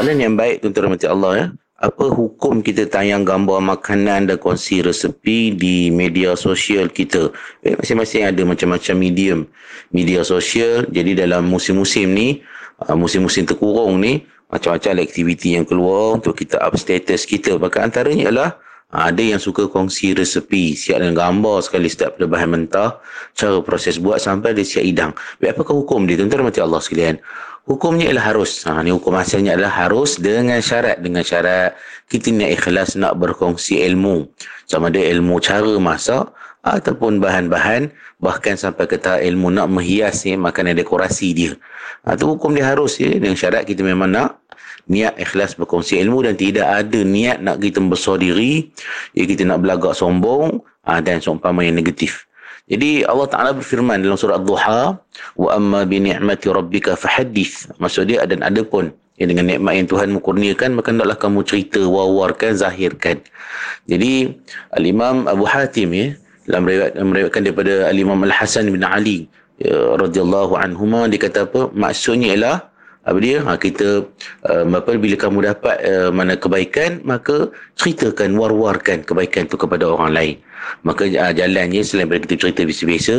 [0.00, 1.46] Soalan yang baik tuan-tuan Allah ya.
[1.76, 7.28] Apa hukum kita tayang gambar makanan dan kongsi resepi di media sosial kita?
[7.60, 9.44] Eh, masing-masing ada macam-macam medium.
[9.92, 12.40] Media sosial, jadi dalam musim-musim ni,
[12.80, 17.60] uh, musim-musim terkurung ni, macam-macam aktiviti yang keluar untuk kita up status kita.
[17.60, 18.50] Bahkan antaranya ialah
[18.90, 22.98] ada yang suka kongsi resepi, siap dengan gambar sekali setiap bahan mentah,
[23.38, 25.12] cara proses buat sampai dia siap hidang.
[25.38, 26.18] Baik, apakah hukum dia?
[26.18, 27.22] Tuan-tuan mati Allah sekalian.
[27.70, 28.66] Hukumnya ialah harus.
[28.66, 30.98] Ha, ni hukum asalnya adalah harus dengan syarat.
[30.98, 31.78] Dengan syarat
[32.10, 34.26] kita nak ikhlas nak berkongsi ilmu.
[34.66, 36.34] Sama ada ilmu cara masak
[36.66, 41.54] ataupun bahan-bahan bahkan sampai kata ilmu nak menghias ya, makanan dekorasi dia.
[42.02, 43.14] Ha, tu hukum dia harus ya.
[43.14, 44.39] Dengan syarat kita memang nak
[44.90, 48.66] niat ikhlas berkongsi ilmu dan tidak ada niat nak kita membesar diri
[49.14, 52.26] ya kita nak belagak sombong ha, dan seumpama yang negatif.
[52.70, 54.94] Jadi Allah Taala berfirman dalam surah Ad-Duha
[55.38, 59.86] wa amma bi ni'mati rabbika fahaddith maksud dia dan ada pun ya, dengan nikmat yang
[59.90, 63.18] Tuhan mengkurniakan maka hendaklah kamu cerita wawarkan zahirkan.
[63.90, 64.34] Jadi
[64.74, 66.14] al-Imam Abu Hatim ya
[66.46, 69.26] dalam meriwayat, meriwayatkan daripada al-Imam Al-Hasan bin Ali
[69.58, 71.74] ya, radhiyallahu anhuma dia kata apa?
[71.74, 72.69] Maksudnya ialah
[73.10, 73.42] apa dia?
[73.42, 74.06] Ha, kita
[74.46, 80.14] uh, apa bila kamu dapat uh, mana kebaikan maka ceritakan war-warkan kebaikan tu kepada orang
[80.14, 80.36] lain.
[80.86, 83.14] Maka uh, jalannya selain daripada kita cerita biasa-biasa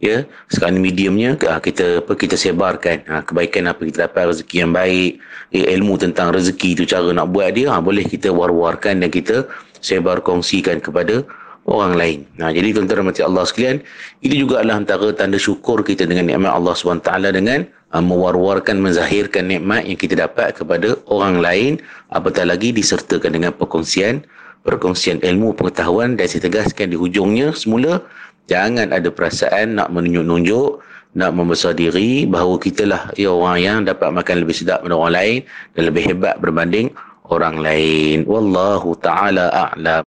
[0.00, 4.72] ya sekarang mediumnya uh, kita apa kita sebarkan uh, kebaikan apa kita dapat rezeki yang
[4.72, 5.20] baik
[5.52, 9.44] ya, ilmu tentang rezeki tu cara nak buat dia uh, boleh kita war-warkan dan kita
[9.84, 11.20] sebar kongsikan kepada
[11.64, 12.18] orang lain.
[12.36, 13.76] Nah, jadi tuan-tuan dan Allah sekalian,
[14.20, 17.64] ini juga adalah antara tanda syukur kita dengan nikmat Allah SWT dengan
[17.96, 21.72] uh, mewar-warkan, menzahirkan nikmat yang kita dapat kepada orang lain,
[22.12, 24.28] apatah lagi disertakan dengan perkongsian,
[24.64, 28.04] perkongsian ilmu, pengetahuan dan saya tegaskan di hujungnya semula,
[28.50, 34.10] jangan ada perasaan nak menunjuk-nunjuk, nak membesar diri bahawa kita lah ya, orang yang dapat
[34.10, 35.38] makan lebih sedap daripada orang lain
[35.78, 36.90] dan lebih hebat berbanding
[37.30, 38.26] orang lain.
[38.26, 40.02] Wallahu ta'ala a'lam.